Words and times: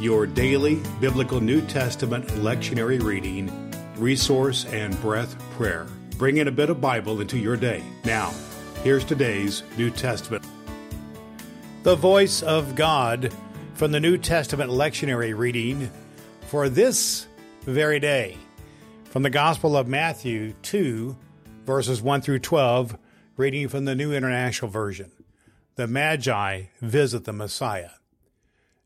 your 0.00 0.26
daily 0.26 0.82
biblical 1.00 1.40
New 1.40 1.60
Testament 1.62 2.26
lectionary 2.28 3.02
reading, 3.02 3.72
resource, 3.96 4.64
and 4.66 5.00
breath 5.00 5.38
prayer. 5.52 5.86
Bring 6.18 6.36
in 6.38 6.48
a 6.48 6.52
bit 6.52 6.70
of 6.70 6.80
Bible 6.80 7.20
into 7.20 7.38
your 7.38 7.56
day. 7.56 7.82
Now, 8.04 8.32
here's 8.82 9.04
today's 9.04 9.62
New 9.76 9.90
Testament. 9.90 10.44
The 11.82 11.96
voice 11.96 12.42
of 12.42 12.74
God 12.74 13.32
from 13.74 13.92
the 13.92 14.00
New 14.00 14.18
Testament 14.18 14.70
lectionary 14.70 15.36
reading 15.36 15.90
for 16.46 16.68
this 16.68 17.26
very 17.62 18.00
day 18.00 18.36
from 19.04 19.22
the 19.22 19.30
Gospel 19.30 19.76
of 19.76 19.86
Matthew 19.86 20.54
2, 20.62 21.16
verses 21.64 22.02
1 22.02 22.20
through 22.20 22.40
12, 22.40 22.98
reading 23.36 23.68
from 23.68 23.84
the 23.84 23.94
New 23.94 24.12
International 24.12 24.70
Version. 24.70 25.12
The 25.76 25.86
Magi 25.86 26.64
visit 26.80 27.24
the 27.24 27.32
Messiah. 27.32 27.90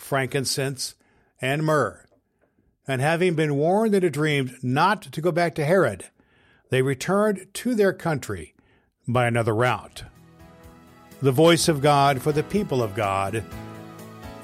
frankincense, 0.00 0.94
and 1.40 1.64
myrrh. 1.64 2.04
And 2.88 3.00
having 3.00 3.34
been 3.34 3.56
warned 3.56 3.94
in 3.94 4.04
a 4.04 4.10
dream 4.10 4.56
not 4.62 5.02
to 5.02 5.20
go 5.20 5.30
back 5.30 5.54
to 5.56 5.64
Herod, 5.64 6.06
they 6.70 6.82
returned 6.82 7.46
to 7.54 7.74
their 7.74 7.92
country 7.92 8.54
by 9.06 9.26
another 9.26 9.54
route. 9.54 10.04
The 11.22 11.32
voice 11.32 11.68
of 11.68 11.82
God 11.82 12.22
for 12.22 12.32
the 12.32 12.42
people 12.42 12.82
of 12.82 12.94
God. 12.94 13.44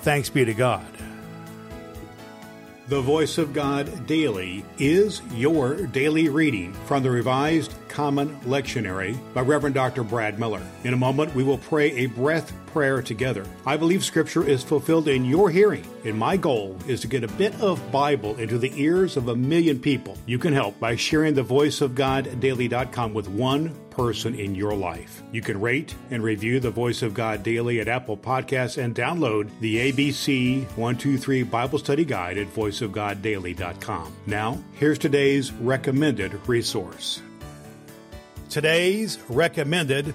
Thanks 0.00 0.28
be 0.28 0.44
to 0.44 0.54
God. 0.54 0.95
The 2.88 3.00
Voice 3.00 3.36
of 3.36 3.52
God 3.52 4.06
Daily 4.06 4.64
is 4.78 5.20
your 5.34 5.74
daily 5.88 6.28
reading 6.28 6.72
from 6.86 7.02
the 7.02 7.10
Revised 7.10 7.74
Common 7.88 8.28
Lectionary 8.42 9.19
by 9.34 9.41
Reverend 9.41 9.74
Dr. 9.74 10.04
Brad 10.04 10.38
Miller. 10.38 10.62
In 10.84 10.94
a 10.94 10.97
moment, 10.97 11.34
we 11.34 11.42
will 11.42 11.58
pray 11.58 11.91
a 11.97 12.06
breath 12.06 12.52
prayer 12.66 13.02
together. 13.02 13.44
I 13.66 13.76
believe 13.76 14.04
Scripture 14.04 14.47
is 14.47 14.62
fulfilled 14.62 15.08
in 15.08 15.24
your 15.24 15.50
hearing, 15.50 15.84
and 16.06 16.18
my 16.18 16.36
goal 16.36 16.76
is 16.86 17.00
to 17.00 17.08
get 17.08 17.24
a 17.24 17.28
bit 17.28 17.54
of 17.60 17.90
Bible 17.90 18.36
into 18.36 18.58
the 18.58 18.72
ears 18.80 19.16
of 19.16 19.28
a 19.28 19.36
million 19.36 19.80
people. 19.80 20.16
You 20.26 20.38
can 20.38 20.52
help 20.52 20.78
by 20.78 20.96
sharing 20.96 21.34
the 21.34 21.42
Voice 21.42 21.80
of 21.80 21.94
God 21.94 22.40
Daily.com 22.40 23.12
with 23.12 23.28
one 23.28 23.74
person 23.90 24.34
in 24.34 24.54
your 24.54 24.74
life. 24.74 25.22
You 25.32 25.40
can 25.40 25.60
rate 25.60 25.94
and 26.10 26.22
review 26.22 26.60
the 26.60 26.70
Voice 26.70 27.02
of 27.02 27.14
God 27.14 27.42
Daily 27.42 27.80
at 27.80 27.88
Apple 27.88 28.16
Podcasts 28.16 28.82
and 28.82 28.94
download 28.94 29.50
the 29.60 29.92
ABC 29.92 30.64
123 30.76 31.42
Bible 31.44 31.78
Study 31.78 32.04
Guide 32.04 32.38
at 32.38 32.54
voiceofgoddaily.com. 32.54 34.14
Now, 34.26 34.62
here's 34.74 34.98
today's 34.98 35.52
recommended 35.52 36.38
resource. 36.46 37.22
Today's 38.48 39.18
recommended 39.28 40.14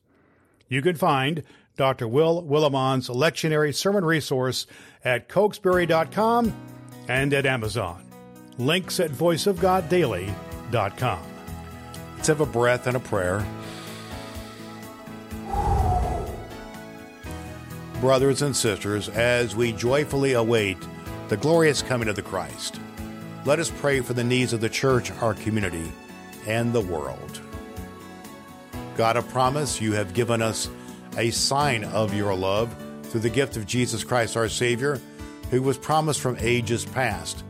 You 0.71 0.81
can 0.81 0.95
find 0.95 1.43
Dr. 1.75 2.07
Will 2.07 2.41
Willimon's 2.43 3.09
lectionary 3.09 3.75
sermon 3.75 4.05
resource 4.05 4.65
at 5.03 5.27
cokesbury.com 5.27 6.53
and 7.09 7.33
at 7.33 7.45
Amazon. 7.45 8.05
Links 8.57 9.01
at 9.01 9.11
voiceofgoddaily.com. 9.11 11.19
Let's 12.15 12.27
have 12.29 12.39
a 12.39 12.45
breath 12.45 12.87
and 12.87 12.95
a 12.95 13.01
prayer. 13.01 13.45
Brothers 17.99 18.41
and 18.41 18.55
sisters, 18.55 19.09
as 19.09 19.57
we 19.57 19.73
joyfully 19.73 20.31
await 20.33 20.77
the 21.27 21.35
glorious 21.35 21.81
coming 21.81 22.07
of 22.07 22.15
the 22.15 22.21
Christ, 22.21 22.79
let 23.43 23.59
us 23.59 23.69
pray 23.69 23.99
for 23.99 24.13
the 24.13 24.23
needs 24.23 24.53
of 24.53 24.61
the 24.61 24.69
church, 24.69 25.11
our 25.21 25.33
community, 25.33 25.91
and 26.47 26.71
the 26.71 26.79
world. 26.79 27.41
God 29.01 29.17
of 29.17 29.27
promise, 29.29 29.81
you 29.81 29.93
have 29.93 30.13
given 30.13 30.43
us 30.43 30.69
a 31.17 31.31
sign 31.31 31.83
of 31.85 32.13
your 32.13 32.35
love 32.35 32.71
through 33.01 33.21
the 33.21 33.31
gift 33.31 33.57
of 33.57 33.65
Jesus 33.65 34.03
Christ 34.03 34.37
our 34.37 34.47
Savior, 34.47 35.01
who 35.49 35.63
was 35.63 35.75
promised 35.75 36.21
from 36.21 36.37
ages 36.39 36.85
past. 36.85 37.43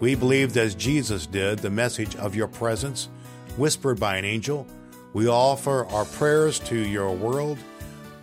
We 0.00 0.14
believe, 0.14 0.54
as 0.58 0.74
Jesus 0.74 1.24
did, 1.24 1.60
the 1.60 1.70
message 1.70 2.16
of 2.16 2.36
your 2.36 2.48
presence, 2.48 3.08
whispered 3.56 3.98
by 3.98 4.18
an 4.18 4.26
angel. 4.26 4.66
We 5.14 5.26
offer 5.26 5.86
our 5.86 6.04
prayers 6.04 6.58
to 6.58 6.76
your 6.76 7.12
world, 7.12 7.56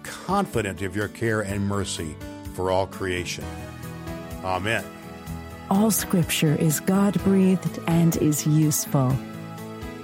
confident 0.03 0.83
of 0.83 0.95
your 0.95 1.07
care 1.07 1.41
and 1.41 1.67
mercy 1.67 2.15
for 2.53 2.69
all 2.69 2.85
creation. 2.85 3.43
Amen. 4.43 4.85
All 5.71 5.89
scripture 5.89 6.55
is 6.59 6.79
God 6.79 7.19
breathed 7.23 7.79
and 7.87 8.17
is 8.17 8.45
useful. 8.45 9.17